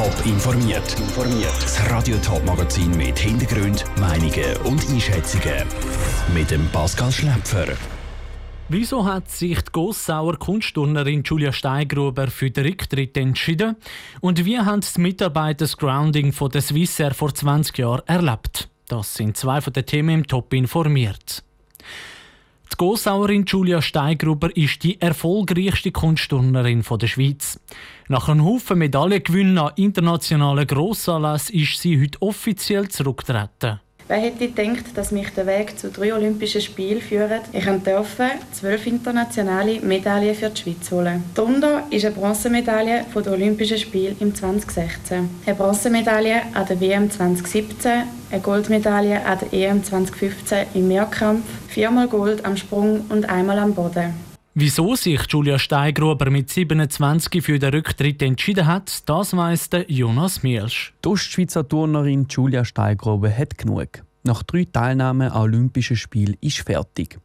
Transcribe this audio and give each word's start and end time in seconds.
Top 0.00 0.24
informiert. 0.24 0.96
Das 1.60 1.90
Radio 1.90 2.16
Top 2.24 2.42
Magazin 2.46 2.90
mit 2.96 3.18
Hintergrund, 3.18 3.84
Meinungen 4.00 4.56
und 4.64 4.82
Einschätzungen 4.88 5.66
mit 6.32 6.50
dem 6.50 6.66
Pascal 6.68 7.12
Schläpfer. 7.12 7.66
Wieso 8.70 9.04
hat 9.04 9.30
sich 9.30 9.60
die 9.60 9.72
Gossauer 9.72 10.38
Kunstturnerin 10.38 11.22
Julia 11.22 11.52
Steigruber 11.52 12.28
für 12.28 12.50
den 12.50 12.64
Rücktritt 12.64 13.14
entschieden? 13.18 13.76
Und 14.22 14.42
wie 14.46 14.58
haben 14.58 14.80
die 14.80 15.00
Mitarbeiter 15.02 15.66
das 15.66 15.76
Grounding 15.76 16.32
von 16.32 16.50
der 16.50 16.62
Swissair 16.62 17.12
vor 17.12 17.34
20 17.34 17.76
Jahren 17.76 18.00
erlebt? 18.06 18.70
Das 18.88 19.14
sind 19.14 19.36
zwei 19.36 19.60
von 19.60 19.74
den 19.74 19.84
Themen 19.84 20.20
im 20.20 20.26
Top 20.26 20.54
informiert. 20.54 21.44
Die 22.72 22.76
Gossauerin 22.76 23.44
Julia 23.46 23.82
Steigruber 23.82 24.56
ist 24.56 24.84
die 24.84 25.00
erfolgreichste 25.00 25.90
Kunstturnerin 25.90 26.82
der 26.82 27.06
Schweiz. 27.06 27.60
Nach 28.08 28.28
einem 28.28 28.44
Haufen 28.44 28.78
Medaillengewinnen 28.78 29.58
an 29.58 29.72
internationalen 29.76 30.66
Grossanlässen 30.66 31.56
ist 31.56 31.80
sie 31.80 32.00
heute 32.00 32.22
offiziell 32.22 32.88
zurückgetreten. 32.88 33.80
Wer 34.10 34.18
hätte 34.18 34.48
gedacht, 34.48 34.86
dass 34.96 35.12
mich 35.12 35.28
der 35.34 35.46
Weg 35.46 35.78
zu 35.78 35.88
drei 35.88 36.12
Olympischen 36.12 36.60
Spielen 36.60 37.00
führt? 37.00 37.42
Ich 37.52 37.64
durfte 37.64 38.24
zwölf 38.50 38.84
internationale 38.88 39.80
Medaillen 39.82 40.34
für 40.34 40.50
die 40.50 40.60
Schweiz 40.60 40.90
holen. 40.90 41.22
Darunter 41.32 41.84
ist 41.90 42.04
eine 42.04 42.16
Bronzemedaille 42.16 43.04
von 43.12 43.22
den 43.22 43.34
Olympischen 43.34 43.78
Spielen 43.78 44.16
im 44.18 44.34
2016, 44.34 45.30
eine 45.46 45.54
Bronzemedaille 45.54 46.42
an 46.54 46.66
der 46.66 46.80
WM 46.80 47.08
2017, 47.08 47.92
eine 48.32 48.40
Goldmedaille 48.40 49.24
an 49.24 49.38
der 49.38 49.52
EM 49.52 49.84
2015 49.84 50.66
im 50.74 50.88
Mehrkampf, 50.88 51.44
viermal 51.68 52.08
Gold 52.08 52.44
am 52.44 52.56
Sprung 52.56 53.04
und 53.10 53.30
einmal 53.30 53.60
am 53.60 53.74
Boden. 53.74 54.29
Wieso 54.54 54.96
sich 54.96 55.20
Julia 55.28 55.60
Steigruber 55.60 56.28
mit 56.28 56.50
27 56.50 57.40
für 57.40 57.60
den 57.60 57.72
Rücktritt 57.72 58.20
entschieden 58.20 58.66
hat, 58.66 59.08
das 59.08 59.36
weiss 59.36 59.70
Jonas 59.86 60.42
Mielsch. 60.42 60.92
Die 61.04 61.08
Ostschweizer 61.08 61.68
Turnerin 61.68 62.26
Julia 62.28 62.64
Steigruber 62.64 63.30
hat 63.30 63.56
genug. 63.56 64.02
Nach 64.24 64.42
drei 64.42 64.64
Teilnahmen 64.64 65.30
an 65.30 65.42
Olympischen 65.42 65.96
Spielen 65.96 66.36
ist 66.40 66.58
fertig. 66.58 67.20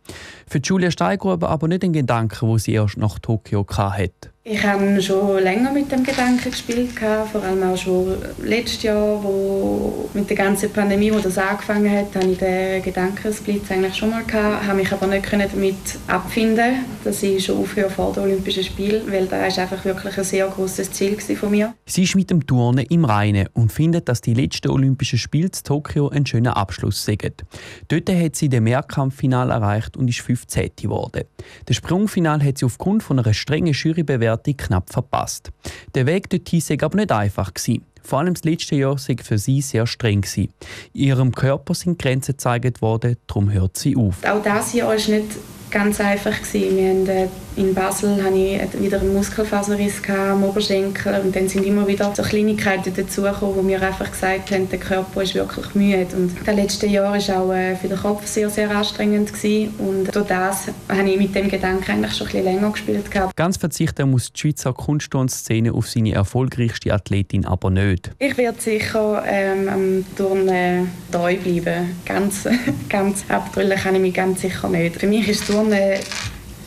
Für 0.48 0.60
Julia 0.60 0.92
Steigruber 0.92 1.50
aber 1.50 1.68
nicht 1.68 1.84
ein 1.84 1.94
Gedanke, 1.94 2.46
wo 2.46 2.60
sie 2.60 2.74
erst 2.74 2.98
nach 2.98 3.18
Tokio 3.18 3.66
hatte. 3.68 4.30
Ich 4.48 4.64
habe 4.64 5.02
schon 5.02 5.42
länger 5.42 5.72
mit 5.72 5.92
dem 5.92 6.04
Gedanken 6.04 6.52
gespielt, 6.52 6.92
vor 7.32 7.42
allem 7.42 7.64
auch 7.64 7.76
schon 7.76 8.16
letztes 8.44 8.84
Jahr, 8.84 9.24
wo 9.24 10.08
mit 10.14 10.30
der 10.30 10.38
ganzen 10.38 10.72
Pandemie, 10.72 11.12
wo 11.12 11.18
das 11.18 11.40
angefangen 11.40 11.90
hat, 11.92 12.16
hatte 12.16 12.28
ich 12.28 12.38
den 12.38 12.84
Gedankensblitz 12.84 13.72
eigentlich 13.72 13.96
schon 13.96 14.12
mal 14.12 14.24
gehabt, 14.24 14.68
habe 14.68 14.78
mich 14.78 14.92
aber 14.92 15.08
nicht 15.08 15.34
damit 15.34 15.76
abfinden, 16.06 16.86
dass 17.04 17.24
ich 17.24 17.44
schon 17.44 17.58
aufhöre 17.58 17.90
vor 17.90 18.14
den 18.14 18.22
Olympischen 18.22 18.64
Spielen, 18.64 19.12
weil 19.12 19.26
das 19.26 19.54
ist 19.54 19.58
einfach 19.58 19.84
wirklich 19.84 20.16
ein 20.16 20.24
sehr 20.24 20.48
großes 20.48 20.92
Ziel 20.92 21.18
von 21.36 21.50
mir. 21.50 21.74
Sie 21.88 22.04
ist 22.04 22.16
mit 22.16 22.30
dem 22.30 22.46
Turnen 22.46 22.86
im 22.88 23.04
Reinen 23.04 23.50
und 23.54 23.72
findet, 23.72 24.08
dass 24.08 24.22
die 24.22 24.36
letzten 24.36 24.70
Olympischen 24.70 25.18
Spiele 25.18 25.48
in 25.48 25.64
Tokio 25.64 26.10
ein 26.10 26.24
schöner 26.28 26.56
Abschluss 26.56 27.04
sind. 27.04 27.44
Dort 27.88 28.12
hat 28.12 28.36
sie 28.36 28.50
den 28.50 28.66
Mehrkampffinal 28.66 29.50
erreicht 29.50 29.98
und 29.98 30.08
ist 30.08 30.22
15. 30.22 30.70
geworden. 30.80 31.24
Das 31.66 31.78
Sprungfinal 31.78 32.44
hat 32.44 32.60
sie 32.60 32.66
aufgrund 32.66 33.02
von 33.02 33.18
einer 33.18 33.34
strengen 33.34 33.74
Jurybewertung 33.74 34.35
Startbewertung 34.36 34.58
knapp 34.58 34.90
verpasst. 34.92 35.52
Der 35.94 36.06
Weg 36.06 36.30
dorthin 36.30 36.62
war 36.62 36.84
aber 36.84 36.98
nicht 36.98 37.12
einfach. 37.12 37.54
Gewesen. 37.54 37.86
Vor 38.04 38.20
allem 38.20 38.36
das 38.36 38.44
letzte 38.44 38.76
Jahr 38.76 38.96
war 38.96 39.16
für 39.24 39.38
sie 39.38 39.62
sehr 39.62 39.88
streng. 39.88 40.22
Gewesen. 40.22 40.50
Ihrem 40.94 41.34
Körper 41.34 41.74
sind 41.74 41.98
Grenzen 41.98 42.34
gezeigt 42.34 42.82
worden, 42.82 43.18
darum 43.28 43.52
hört 43.52 43.78
sie 43.78 43.96
auf. 43.96 44.24
Auch 44.24 44.44
das 44.44 44.74
Jahr 44.74 44.94
ist 44.94 45.10
nicht 45.10 45.28
ganz 45.72 46.00
einfach. 46.00 46.38
Gewesen. 46.40 46.78
Wir 46.78 46.90
haben, 46.90 47.08
äh, 47.08 47.28
in 47.56 47.74
Basel 47.74 48.22
hatte 48.24 48.36
ich 48.36 48.82
wieder 48.82 49.00
einen 49.00 49.14
Muskelfaserriss 49.14 50.02
am 50.10 50.44
Oberschenkel 50.44 51.22
und 51.24 51.36
dann 51.36 51.48
sind 51.48 51.66
immer 51.66 51.88
wieder 51.88 52.14
so 52.16 52.24
Kleinigkeiten 52.24 52.94
dazugekommen, 52.94 53.56
wo 53.56 53.62
mir 53.62 53.82
einfach 53.82 54.12
gesagt 54.12 54.52
haben, 54.52 54.70
der 54.70 54.80
Körper 54.80 55.24
ist 55.24 55.36
wirklich 55.36 55.74
müde. 55.74 56.16
Und 56.16 56.36
das 56.46 56.56
letzte 56.56 56.88
Jahr 56.88 57.14
war 57.14 57.42
auch 57.42 57.54
äh, 57.54 57.76
für 57.76 57.88
den 57.88 57.98
Kopf 57.98 58.26
sehr, 58.26 58.50
sehr 58.50 58.70
anstrengend 58.72 59.32
gewesen. 59.34 59.74
und 59.78 60.14
durch 60.14 60.28
das 60.28 60.68
habe 60.90 61.10
ich 61.10 61.18
mit 61.18 61.34
dem 61.36 61.50
Gedanken 61.50 61.92
eigentlich 61.92 62.14
schon 62.14 62.28
ein 62.28 62.34
bisschen 62.34 62.46
länger 62.46 62.72
gespielt. 62.72 63.10
Gehabt. 63.10 63.36
Ganz 63.36 63.58
verzichten 63.58 64.12
muss 64.12 64.32
die 64.34 64.40
Schweizer 64.40 64.74
Kunstturnszene 64.74 65.74
auf 65.74 65.90
seine 65.90 66.14
erfolgreichste 66.14 66.94
Athletin 66.94 67.46
aber 67.46 67.70
nicht. 67.70 68.12
Ich 68.20 68.38
werde 68.38 68.60
sicher 68.60 69.24
ähm, 69.28 69.70
am 69.70 70.06
Turnen 70.18 70.90
treu 71.12 71.36
bleiben. 71.38 71.96
Ganz, 72.06 72.48
ganz 72.90 73.24
abbrüllen 73.30 73.78
kann 73.78 73.96
ich 73.96 74.02
mich 74.02 74.14
ganz 74.14 74.42
sicher 74.42 74.68
nicht. 74.70 74.98
Für 74.98 75.08
mich 75.08 75.28
ist 75.28 75.48
Turnen 75.48 76.00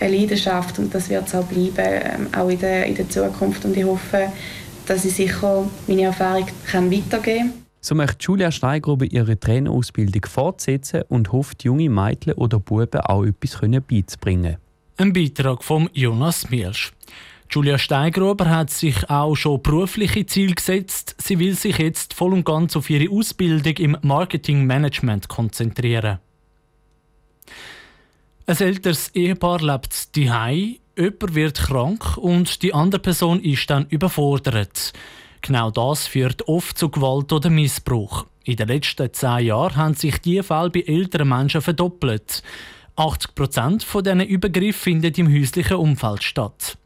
eine 0.00 0.16
Leidenschaft 0.16 0.78
und 0.78 0.94
das 0.94 1.08
wird 1.08 1.26
es 1.26 1.34
auch 1.34 1.44
bleiben, 1.44 1.72
ähm, 1.76 2.28
auch 2.36 2.48
in 2.48 2.58
der, 2.58 2.86
in 2.86 2.94
der 2.94 3.08
Zukunft. 3.08 3.64
Und 3.64 3.76
ich 3.76 3.84
hoffe, 3.84 4.32
dass 4.86 5.04
ich 5.04 5.14
sicher 5.14 5.68
meine 5.86 6.02
Erfahrung 6.02 6.46
kann 6.66 6.90
weitergeben 6.90 7.50
kann. 7.50 7.52
So 7.80 7.94
möchte 7.94 8.18
Julia 8.20 8.50
Steigruber 8.50 9.04
ihre 9.04 9.38
Trainerausbildung 9.38 10.26
fortsetzen 10.26 11.02
und 11.08 11.32
hofft, 11.32 11.64
junge 11.64 11.88
Mädchen 11.88 12.34
oder 12.34 12.58
Buben 12.58 13.00
auch 13.00 13.24
etwas 13.24 13.60
beizubringen. 13.86 14.56
Ein 14.96 15.12
Beitrag 15.12 15.62
von 15.62 15.88
Jonas 15.92 16.50
Mielsch. 16.50 16.92
Julia 17.50 17.78
Steigruber 17.78 18.50
hat 18.50 18.70
sich 18.70 19.08
auch 19.08 19.34
schon 19.34 19.62
berufliche 19.62 20.26
Ziele 20.26 20.54
gesetzt. 20.54 21.14
Sie 21.18 21.38
will 21.38 21.54
sich 21.54 21.78
jetzt 21.78 22.12
voll 22.12 22.34
und 22.34 22.44
ganz 22.44 22.76
auf 22.76 22.90
ihre 22.90 23.10
Ausbildung 23.10 23.74
im 23.78 23.96
Marketingmanagement 24.02 25.28
konzentrieren. 25.28 26.18
Ein 28.48 28.56
älteres 28.60 29.10
Ehepaar 29.14 29.60
lebt 29.60 30.16
daheim, 30.16 30.76
jemand 30.96 31.34
wird 31.34 31.58
krank 31.58 32.16
und 32.16 32.62
die 32.62 32.72
andere 32.72 32.98
Person 32.98 33.42
ist 33.42 33.68
dann 33.68 33.84
überfordert. 33.90 34.94
Genau 35.42 35.70
das 35.70 36.06
führt 36.06 36.48
oft 36.48 36.78
zu 36.78 36.88
Gewalt 36.88 37.30
oder 37.30 37.50
Missbrauch. 37.50 38.24
In 38.44 38.56
den 38.56 38.68
letzten 38.68 39.12
zehn 39.12 39.44
Jahren 39.44 39.76
haben 39.76 39.92
sich 39.92 40.16
die 40.22 40.42
Fälle 40.42 40.70
bei 40.70 40.80
älteren 40.80 41.28
Menschen 41.28 41.60
verdoppelt. 41.60 42.42
80 42.96 43.34
Prozent 43.34 43.82
von 43.82 44.02
diesen 44.02 44.22
Übergriffen 44.22 45.02
finden 45.02 45.12
im 45.26 45.30
häuslichen 45.30 45.76
Umfeld 45.76 46.24
statt. 46.24 46.78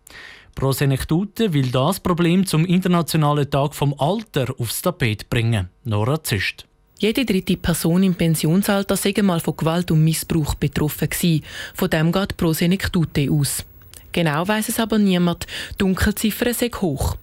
Pro 0.57 0.73
Senektute 0.73 1.53
will 1.53 1.71
das 1.71 2.01
Problem 2.01 2.45
zum 2.45 2.65
Internationalen 2.65 3.49
Tag 3.49 3.77
vom 3.77 3.95
Alter 3.99 4.53
aufs 4.59 4.83
Tapet 4.83 5.31
bringen. 5.31 5.69
Nora 5.85 6.25
Züst. 6.25 6.67
Jede 7.03 7.25
dritte 7.25 7.57
Person 7.57 8.05
im 8.05 8.15
Pensionsalter 8.15 8.97
sei 8.97 9.13
mal 9.23 9.41
von 9.41 9.57
Gewalt 9.57 9.91
und 9.91 10.05
Missbrauch 10.05 10.55
betroffen 10.55 11.11
gewesen. 11.11 11.43
Von 11.75 11.91
dem 11.91 12.13
geht 12.13 12.37
Pro 12.37 12.53
Senectute 12.53 13.29
aus. 13.29 13.65
Genau 14.13 14.47
weiß 14.47 14.69
es 14.69 14.79
aber 14.79 14.99
niemand. 14.99 15.49
Die 15.73 15.79
Dunkelziffer 15.79 16.55
sei 16.55 16.69
hoch. 16.69 17.17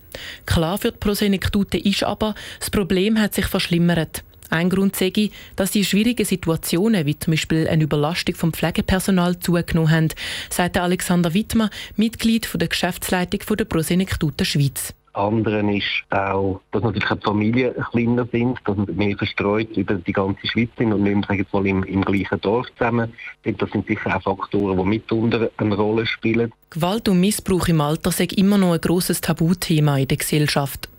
Klar 0.45 0.79
für 0.79 0.91
die 0.91 0.97
Prosenektute 0.97 1.77
ist 1.77 2.03
aber, 2.03 2.35
das 2.59 2.69
Problem 2.69 3.21
hat 3.21 3.33
sich 3.33 3.45
verschlimmert. 3.45 4.25
Ein 4.49 4.69
Grund 4.69 4.97
sei, 4.97 5.29
dass 5.55 5.71
die 5.71 5.85
schwierigen 5.85 6.25
Situationen, 6.25 7.05
wie 7.05 7.17
zum 7.17 7.31
Beispiel 7.31 7.65
eine 7.65 7.85
Überlastung 7.85 8.35
vom 8.35 8.51
Pflegepersonal, 8.51 9.39
zugenommen 9.39 9.91
haben, 9.91 10.09
sagt 10.49 10.75
Alexander 10.75 11.33
Wittmer, 11.33 11.69
Mitglied 11.95 12.49
der 12.53 12.67
Geschäftsleitung 12.67 13.55
der 13.55 13.63
Prosenektute 13.63 14.43
Schweiz 14.43 14.93
anderen 15.13 15.69
ist 15.69 16.03
auch, 16.09 16.61
dass 16.71 16.83
natürlich 16.83 17.07
die 17.09 17.25
Familien 17.25 17.73
kleiner 17.91 18.27
sind, 18.31 18.59
dass 18.65 18.77
wir 18.77 18.93
mehr 18.93 19.17
verstreut 19.17 19.75
über 19.75 19.95
die 19.95 20.13
ganze 20.13 20.45
Schweiz 20.47 20.69
sind 20.77 20.93
und 20.93 21.03
nicht 21.03 21.29
mehr, 21.29 21.45
mal, 21.51 21.67
im, 21.67 21.83
im 21.83 22.03
gleichen 22.03 22.41
Dorf 22.41 22.67
zusammen 22.77 23.13
sind. 23.43 23.61
Das 23.61 23.71
sind 23.71 23.87
sicher 23.87 24.15
auch 24.15 24.21
Faktoren, 24.21 24.77
die 24.77 24.85
mitunter 24.85 25.49
eine 25.57 25.75
Rolle 25.75 26.05
spielen. 26.05 26.51
Gewalt 26.69 27.09
und 27.09 27.19
Missbrauch 27.19 27.67
im 27.67 27.81
Alter 27.81 28.11
sind 28.11 28.33
immer 28.33 28.57
noch 28.57 28.73
ein 28.73 28.81
grosses 28.81 29.21
Tabuthema 29.21 29.97
in 29.97 30.07
der 30.07 30.17
Gesellschaft. 30.17 30.89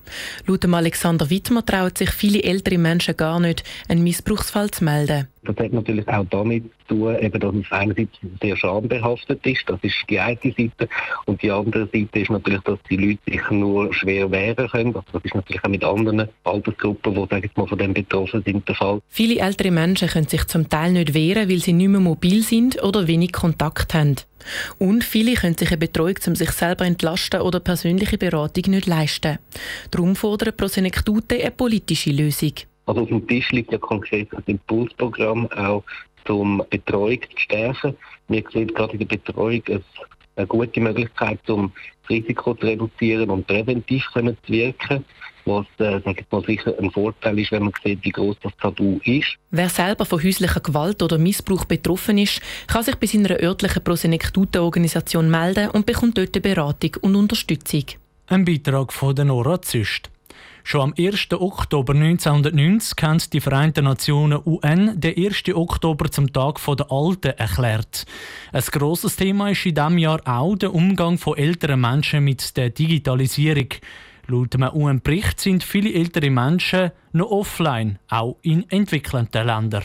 Laut 0.47 0.65
Alexander 0.65 1.31
Wittmer 1.31 1.65
trauen 1.65 1.95
sich 1.95 2.11
viele 2.11 2.43
ältere 2.43 2.79
Menschen 2.79 3.17
gar 3.17 3.41
nicht, 3.41 3.65
einen 3.89 4.03
Missbrauchsfall 4.03 4.71
zu 4.71 4.85
melden. 4.85 5.29
Das 5.43 5.57
hat 5.57 5.73
natürlich 5.73 6.07
auch 6.07 6.27
damit 6.29 6.65
zu 6.87 6.95
tun, 6.95 7.19
eben, 7.19 7.41
dass 7.41 7.55
es 7.55 7.73
einerseits 7.73 8.11
sehr 8.43 8.57
schambehaftet 8.57 9.47
ist, 9.47 9.63
das 9.67 9.79
ist 9.83 9.97
die 10.09 10.21
eine 10.21 10.37
Seite, 10.37 10.89
und 11.25 11.43
die 11.43 11.51
andere 11.51 11.89
Seite 11.93 12.21
ist 12.21 12.31
natürlich, 12.31 12.61
dass 12.63 12.79
die 12.91 12.97
Leute 12.97 13.21
sich 13.27 13.51
nur 13.51 13.93
schwer 13.95 14.31
wehren 14.31 14.69
können. 14.69 14.95
Also 14.95 15.07
das 15.13 15.25
ist 15.25 15.35
natürlich 15.35 15.65
auch 15.65 15.69
mit 15.69 15.83
anderen 15.83 16.29
Altersgruppen, 16.45 17.15
die 17.15 17.27
sagen 17.31 17.51
mal, 17.57 17.67
von 17.67 17.79
dem 17.79 17.95
betroffen 17.95 18.43
sind, 18.45 18.69
der 18.69 18.75
Fall. 18.75 19.01
Viele 19.09 19.41
ältere 19.41 19.71
Menschen 19.71 20.09
können 20.09 20.29
sich 20.29 20.45
zum 20.47 20.69
Teil 20.69 20.93
nicht 20.93 21.15
wehren, 21.15 21.49
weil 21.49 21.61
sie 21.61 21.73
nicht 21.73 21.89
mehr 21.89 22.01
mobil 22.01 22.43
sind 22.43 22.83
oder 22.83 23.07
wenig 23.07 23.33
Kontakt 23.33 23.95
haben. 23.95 24.17
Und 24.79 25.05
viele 25.05 25.35
können 25.35 25.57
sich 25.57 25.71
eine 25.71 25.79
Betreuung, 25.79 26.17
um 26.27 26.35
sich 26.35 26.51
selber 26.51 26.85
entlasten 26.85 27.41
oder 27.41 27.61
persönliche 27.61 28.19
Beratung 28.19 28.73
nicht 28.73 28.87
leisten. 28.87 29.39
Darum 29.91 30.17
fordern 30.17 30.57
Prosenektute 30.57 31.37
eine 31.37 31.51
politische 31.51 32.11
Lösung. 32.11 32.53
Also 32.87 33.03
auf 33.03 33.09
dem 33.09 33.27
Tisch 33.27 33.51
liegt 33.53 33.73
ja 33.73 33.79
konkret 33.79 34.33
ein 34.35 34.43
Impulsprogramm 34.47 35.51
auch 35.53 35.85
um 36.29 36.63
Betreuung 36.71 37.21
zu 37.23 37.39
stärken. 37.39 37.97
Wir 38.29 38.45
sehen 38.53 38.69
gerade 38.69 38.93
in 38.93 39.01
der 39.01 39.07
Betreuung 39.07 39.63
eine 40.37 40.47
gute 40.47 40.81
Möglichkeit, 40.81 41.49
um 41.51 41.73
das 42.03 42.11
Risiko 42.11 42.55
zu 42.55 42.67
reduzieren 42.67 43.31
und 43.31 43.47
präventiv 43.47 44.05
zu 44.13 44.53
wirken 44.53 45.05
was 45.45 45.67
äh, 45.79 46.01
sage 46.05 46.21
ich 46.21 46.27
mal, 46.31 46.45
sicher 46.45 46.75
ein 46.79 46.91
Vorteil 46.91 47.39
ist, 47.39 47.53
wenn 47.53 47.65
man 47.65 47.73
sieht, 47.83 48.05
wie 48.05 48.11
groß 48.11 48.37
das 48.43 48.53
Tabu 48.61 48.99
ist. 49.05 49.37
Wer 49.51 49.69
selber 49.69 50.05
von 50.05 50.23
häuslicher 50.23 50.61
Gewalt 50.61 51.03
oder 51.03 51.19
Missbrauch 51.19 51.65
betroffen 51.65 52.19
ist, 52.19 52.41
kann 52.67 52.83
sich 52.83 52.97
bei 52.97 53.07
seiner 53.07 53.41
örtlichen 53.41 53.83
Prosenektute-Organisation 53.83 55.31
melden 55.31 55.71
und 55.71 55.87
bekommt 55.87 56.19
dort 56.19 56.41
Beratung 56.41 56.97
und 57.01 57.17
Unterstützung. 57.17 57.85
Ein 58.27 58.45
Beitrag 58.45 58.93
von 58.93 59.15
Nora 59.15 59.61
Züst. 59.61 60.11
Schon 60.65 60.81
am 60.81 60.95
1. 60.97 61.29
Oktober 61.33 61.95
1990 61.95 63.03
haben 63.03 63.23
die 63.33 63.41
Vereinten 63.41 63.85
Nationen 63.85 64.41
UN 64.45 65.01
den 65.01 65.17
1. 65.17 65.55
Oktober 65.55 66.11
zum 66.11 66.33
Tag 66.33 66.61
der 66.65 66.93
Alten 66.93 67.33
erklärt. 67.39 68.05
Ein 68.53 68.63
grosses 68.63 69.17
Thema 69.17 69.51
ist 69.51 69.67
in 69.67 69.75
diesem 69.75 69.99
Jahr 69.99 70.21
auch 70.25 70.57
der 70.57 70.75
Umgang 70.75 71.19
von 71.19 71.37
älteren 71.37 71.81
Menschen 71.81 72.25
mit 72.25 72.57
der 72.57 72.71
Digitalisierung. 72.71 73.69
Laut 74.27 74.55
einem 74.55 74.75
UN-Bericht 74.75 75.41
sind 75.41 75.65
viele 75.65 75.93
ältere 75.93 76.31
Menschen 76.31 76.93
noch 77.13 77.31
offline, 77.31 77.99
auch 78.09 78.37
in 78.43 78.69
entwickelnden 78.71 79.47
Ländern. 79.47 79.85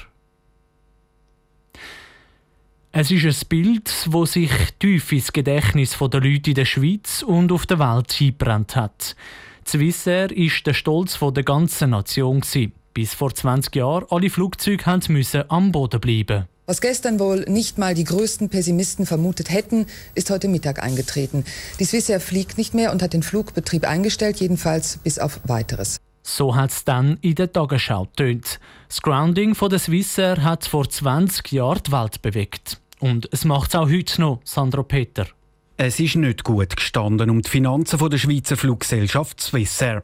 Es 2.91 3.11
ist 3.11 3.25
ein 3.25 3.49
Bild, 3.49 4.07
das 4.09 4.31
sich 4.31 4.51
tief 4.79 5.11
ins 5.11 5.33
Gedächtnis 5.33 5.97
der 5.97 6.21
Leute 6.21 6.51
in 6.51 6.55
der 6.55 6.63
Schweiz 6.63 7.23
und 7.23 7.51
auf 7.51 7.65
der 7.65 7.79
Welt 7.79 8.15
eingebrannt 8.21 8.75
hat. 8.75 9.15
Swissair 9.67 10.29
war 10.29 10.63
der 10.65 10.73
Stolz 10.73 11.19
der 11.19 11.43
ganzen 11.43 11.89
Nation. 11.89 12.41
Bis 12.93 13.13
vor 13.13 13.33
20 13.33 13.75
Jahren 13.75 14.05
alle 14.09 14.29
Flugzeuge 14.29 14.99
müssen 15.09 15.43
am 15.49 15.71
Boden 15.71 15.99
bleiben. 15.99 16.45
Was 16.65 16.81
gestern 16.81 17.19
wohl 17.19 17.41
nicht 17.47 17.77
mal 17.77 17.93
die 17.93 18.05
größten 18.05 18.49
Pessimisten 18.49 19.05
vermutet 19.05 19.51
hätten, 19.51 19.85
ist 20.15 20.29
heute 20.29 20.47
Mittag 20.47 20.81
eingetreten. 20.81 21.45
Die 21.79 21.85
Swissair 21.85 22.19
fliegt 22.19 22.57
nicht 22.57 22.73
mehr 22.73 22.91
und 22.91 23.03
hat 23.03 23.13
den 23.13 23.21
Flugbetrieb 23.21 23.87
eingestellt, 23.87 24.39
jedenfalls 24.39 24.97
bis 24.97 25.19
auf 25.19 25.41
weiteres. 25.43 25.97
So 26.23 26.55
hat 26.55 26.71
es 26.71 26.83
dann 26.83 27.19
in 27.21 27.35
der 27.35 27.51
Tagesschau 27.51 28.07
tönt. 28.15 28.59
Das 28.87 29.01
Grounding 29.01 29.53
von 29.53 29.69
der 29.69 29.77
Swissair 29.77 30.41
hat 30.41 30.65
vor 30.65 30.89
20 30.89 31.51
Jahren 31.51 31.81
die 31.85 31.91
Welt 31.91 32.21
bewegt. 32.23 32.81
Und 32.99 33.29
es 33.31 33.45
macht 33.45 33.69
es 33.69 33.75
auch 33.75 33.89
heute 33.89 34.21
noch, 34.21 34.39
Sandro 34.43 34.81
Peter. 34.83 35.27
Es 35.77 35.99
ist 35.99 36.15
nicht 36.15 36.45
gut 36.45 36.77
gestanden 36.77 37.29
um 37.29 37.41
die 37.41 37.49
Finanzen 37.49 37.99
der 38.09 38.17
Schweizer 38.17 38.55
Fluggesellschaft 38.55 39.41
Swissair. 39.41 40.03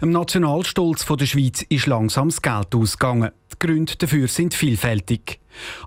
Im 0.00 0.12
Nationalstolz 0.12 1.04
der 1.04 1.26
Schweiz 1.26 1.60
ist 1.68 1.86
langsam 1.86 2.30
das 2.30 2.40
Geld 2.40 2.74
ausgegangen. 2.74 3.30
Die 3.52 3.66
Gründe 3.66 3.96
dafür 3.98 4.28
sind 4.28 4.54
vielfältig. 4.54 5.38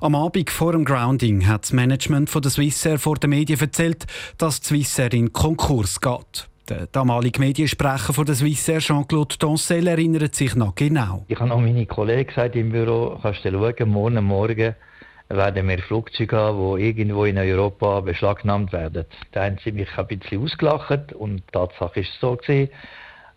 Am 0.01 0.13
Abend 0.13 0.51
vor 0.51 0.73
dem 0.73 0.85
Grounding 0.85 1.47
hat 1.47 1.63
das 1.63 1.73
Management 1.73 2.31
der 2.31 2.51
Swissair 2.51 2.99
vor 2.99 3.15
den 3.15 3.31
Medien 3.31 3.59
erzählt, 3.59 4.05
dass 4.37 4.61
die 4.61 4.67
Swissair 4.67 5.11
in 5.13 5.33
Konkurs 5.33 5.99
geht. 5.99 6.47
Der 6.69 6.85
damalige 6.85 7.39
Mediensprecher 7.39 8.13
von 8.13 8.25
der 8.27 8.35
Swissair, 8.35 8.79
Jean-Claude 8.81 9.39
Toncel, 9.39 9.87
erinnert 9.87 10.35
sich 10.35 10.55
noch 10.55 10.75
genau. 10.75 11.25
Ich 11.27 11.39
habe 11.39 11.49
noch 11.49 11.59
meine 11.59 11.87
Kollegen 11.87 12.27
gesagt 12.27 12.55
im 12.55 12.71
Büro, 12.71 13.17
kannst 13.19 13.43
du 13.43 13.49
schauen, 13.49 13.89
morgen 13.89 14.23
Morgen 14.25 14.75
werden 15.29 15.67
wir 15.67 15.79
Flugzeuge 15.79 16.35
haben, 16.35 16.77
die 16.77 16.83
irgendwo 16.87 17.25
in 17.25 17.37
Europa 17.37 18.01
beschlagnahmt 18.01 18.71
werden. 18.73 19.05
Da 19.31 19.45
haben 19.45 19.57
sie 19.63 19.71
mich 19.71 19.89
ein 19.97 20.07
bisschen 20.07 20.43
ausgelacht 20.43 21.13
und 21.13 21.37
die 21.37 21.51
Tatsache 21.51 22.01
ist 22.01 22.11
so 22.19 22.35
gewesen. 22.35 22.69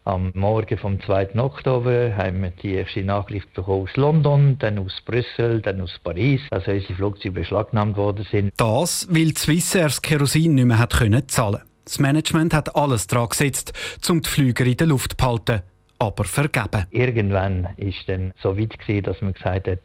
Am 0.04 0.30
Morgen 0.34 0.78
vom 0.78 1.00
2. 1.00 1.34
Oktober 1.34 2.16
haben 2.16 2.40
wir 2.40 2.50
die 2.50 2.74
erste 2.74 3.02
Nachricht 3.02 3.52
bekommen 3.54 3.82
aus 3.82 3.96
London, 3.96 4.56
dann 4.56 4.78
aus 4.78 4.92
Brüssel, 5.04 5.60
dann 5.60 5.80
aus 5.80 5.98
Paris, 6.04 6.40
also 6.50 6.70
unsere 6.70 6.94
Flugzeuge 6.94 7.32
beschlagnahmt 7.32 7.96
worden 7.96 8.24
sind. 8.30 8.52
Das, 8.56 9.08
weil 9.10 9.36
Swissair 9.36 9.84
das 9.84 10.00
Kerosin 10.00 10.54
nicht 10.54 10.64
mehr 10.64 10.78
hat 10.78 10.92
können 10.92 11.26
zahlen. 11.28 11.62
Das 11.84 11.98
Management 11.98 12.54
hat 12.54 12.76
alles 12.76 13.08
daran 13.08 13.30
gesetzt, 13.30 13.72
um 14.08 14.20
die 14.20 14.28
Flüger 14.28 14.64
in 14.64 14.76
der 14.76 14.86
Luft 14.86 15.12
zu 15.12 15.16
behalten, 15.16 15.62
aber 15.98 16.22
vergeben. 16.22 16.86
Irgendwann 16.90 17.68
ist 17.76 18.08
dann 18.08 18.32
so 18.40 18.56
weit 18.56 18.78
gewesen, 18.78 19.02
dass 19.02 19.20
man 19.20 19.32
gesagt 19.32 19.66
hat, 19.66 19.80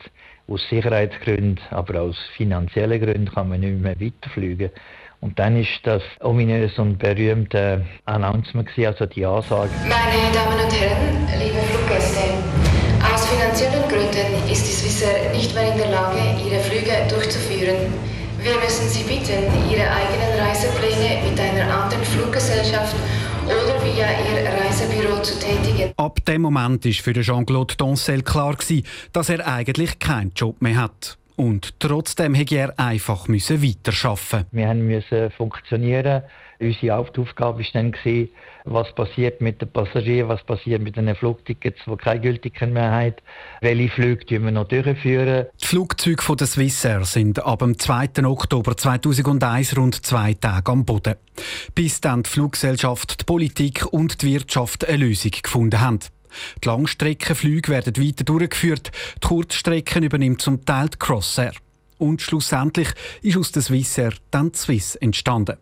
aus 0.52 0.62
Sicherheitsgründen, 0.70 1.60
aber 1.70 2.02
aus 2.02 2.18
finanziellen 2.36 3.02
Gründen 3.02 3.32
kann 3.34 3.50
man 3.50 3.62
nicht 3.62 3.80
mehr 3.80 4.00
weiterfliegen. 4.00 4.70
Und 5.22 5.38
dann 5.38 5.56
ist 5.56 5.80
das 5.84 6.02
ominös 6.20 6.78
und 6.80 6.98
berühmte 6.98 7.86
Announcement, 8.06 8.68
also 8.78 9.06
die 9.06 9.26
Ansage. 9.26 9.70
Meine 9.84 10.34
Damen 10.34 10.60
und 10.66 10.74
Herren, 10.74 11.28
liebe 11.40 11.60
Fluggäste, 11.60 12.22
aus 13.14 13.28
finanziellen 13.28 13.88
Gründen 13.88 14.52
ist 14.52 14.66
die 14.68 14.74
Swissair 14.74 15.32
nicht 15.32 15.54
mehr 15.54 15.72
in 15.72 15.78
der 15.78 15.92
Lage, 15.92 16.18
ihre 16.44 16.60
Flüge 16.62 16.92
durchzuführen. 17.08 17.76
Wir 18.42 18.56
müssen 18.56 18.90
Sie 18.90 19.04
bitten, 19.04 19.46
Ihre 19.70 19.86
eigenen 19.86 20.34
Reisepläne 20.42 21.22
mit 21.30 21.40
einer 21.40 21.72
anderen 21.72 22.04
Fluggesellschaft 22.04 22.96
oder 23.52 23.84
via 23.84 24.08
Ihr 24.12 24.50
Reisebüro 24.50 25.22
zu 25.22 25.40
tätigen. 25.40 25.94
Ab 25.98 26.24
dem 26.26 26.42
Moment 26.42 26.86
war 26.86 26.92
für 26.92 27.14
Jean-Claude 27.14 27.76
Doncel 27.76 28.22
klar, 28.22 28.56
dass 29.14 29.30
er 29.30 29.48
eigentlich 29.48 30.00
keinen 30.00 30.32
Job 30.36 30.62
mehr 30.62 30.78
hat. 30.78 31.18
Und 31.36 31.80
trotzdem 31.80 32.36
musste 32.36 32.56
er 32.56 32.80
einfach 32.80 33.28
weiterarbeiten. 33.28 34.46
Wir 34.52 34.74
mussten 34.74 35.32
funktionieren. 35.32 36.24
Unsere 36.62 36.96
Hauptaufgabe 36.96 37.60
war 37.60 37.66
dann, 37.74 38.30
was 38.66 38.94
passiert 38.94 39.42
mit 39.42 39.60
den 39.62 39.72
Passagieren, 39.72 40.30
was 40.30 40.44
passiert 40.44 40.82
mit 40.82 40.96
den 40.96 41.16
Flugtickets, 41.16 41.80
die 41.88 41.96
keine 41.96 42.22
Gültigkeit 42.22 42.72
mehr 42.72 42.92
haben, 42.92 43.16
welche 43.62 43.90
Flüge 43.90 44.44
wir 44.44 44.52
noch 44.52 44.68
durchführen. 44.68 45.48
Die 45.60 45.66
Flugzeuge 45.66 46.22
von 46.22 46.38
der 46.38 46.46
Swissair 46.46 47.04
sind 47.04 47.44
ab 47.44 47.60
dem 47.60 47.80
2. 47.80 48.24
Oktober 48.26 48.78
2001 48.78 49.76
rund 49.76 50.06
zwei 50.06 50.36
Tage 50.36 50.72
am 50.72 50.86
Boden. 50.86 51.16
Bis 51.74 52.00
dann 52.00 52.22
die 52.22 52.30
Fluggesellschaft, 52.30 53.22
die 53.22 53.26
Politik 53.26 53.92
und 53.92 54.22
die 54.22 54.34
Wirtschaft 54.34 54.88
eine 54.88 54.98
Lösung 54.98 55.32
gefunden 55.42 55.82
haben. 55.82 56.00
Die 56.64 56.68
Langstreckenflüge 56.68 57.72
werden 57.72 57.98
weiter 57.98 58.24
durchgeführt, 58.24 58.92
die 59.16 59.28
Kurzstrecken 59.28 60.04
übernimmt 60.04 60.42
zum 60.42 60.64
Teil 60.64 60.90
die 60.90 61.00
Crossair. 61.00 61.54
Und 61.98 62.22
schlussendlich 62.22 62.90
ist 63.22 63.38
aus 63.38 63.52
der 63.52 63.64
Swissair 63.64 64.14
dann 64.30 64.52
die 64.52 64.58
Swiss 64.58 64.96
entstanden. 64.96 65.58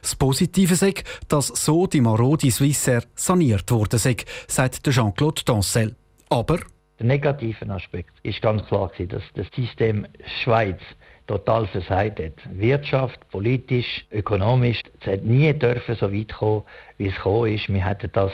Das 0.00 0.14
Positive 0.14 0.74
ist, 0.74 1.04
dass 1.28 1.48
so 1.48 1.86
die 1.86 2.00
marode 2.00 2.50
Swissair 2.50 3.02
saniert 3.14 3.70
wurde, 3.70 3.98
sagt 3.98 4.90
Jean-Claude 4.90 5.42
Dancel. 5.44 5.96
Aber 6.28 6.58
der 6.98 7.06
negative 7.06 7.68
Aspekt 7.68 8.12
ist 8.22 8.42
ganz 8.42 8.64
klar, 8.66 8.90
dass 9.08 9.22
das 9.34 9.46
System 9.56 10.06
Schweiz 10.42 10.78
total 11.26 11.66
versagt 11.66 12.20
hat. 12.20 12.34
Wirtschaft, 12.52 13.18
politisch, 13.30 14.06
ökonomisch. 14.10 14.82
Es 15.00 15.06
hat 15.06 15.24
nie 15.24 15.52
dürfen 15.52 15.96
so 15.96 16.12
weit 16.12 16.32
kommen, 16.32 16.62
wie 16.98 17.08
es 17.08 17.14
gekommen 17.16 17.54
ist. 17.54 17.68
Wir 17.68 17.84
hätten 17.84 18.10
das 18.12 18.32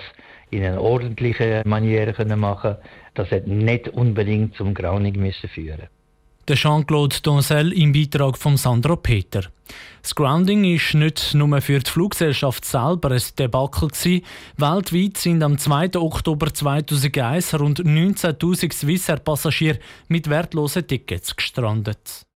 in 0.50 0.64
einer 0.64 0.80
ordentlichen 0.80 1.62
Manier 1.66 2.14
machen 2.36 2.60
können. 2.60 2.76
Das 3.14 3.30
hat 3.30 3.46
nicht 3.46 3.88
unbedingt 3.88 4.54
zum 4.56 4.74
Grauning 4.74 5.18
müssen 5.18 5.48
führen 5.48 5.88
der 6.48 6.56
Jean-Claude 6.56 7.16
Doncel 7.22 7.72
im 7.72 7.92
Beitrag 7.92 8.38
von 8.38 8.56
Sandro 8.56 8.96
Peter. 8.96 9.42
Das 10.02 10.14
Grounding 10.14 10.64
ist 10.64 10.94
nicht 10.94 11.34
nur 11.34 11.60
für 11.60 11.78
die 11.80 11.90
Fluggesellschaft 11.90 12.64
selber 12.64 13.10
ein 13.10 13.22
Debakel. 13.38 13.88
Gewesen. 13.88 14.24
Weltweit 14.56 15.18
sind 15.18 15.42
am 15.42 15.58
2. 15.58 15.96
Oktober 15.96 16.52
2001 16.52 17.54
rund 17.60 17.80
19.000 17.80 18.72
Swissair-Passagiere 18.72 19.78
mit 20.08 20.30
wertlosen 20.30 20.86
Tickets 20.86 21.36
gestrandet. 21.36 22.28